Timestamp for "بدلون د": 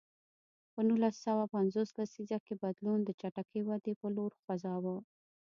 2.63-3.09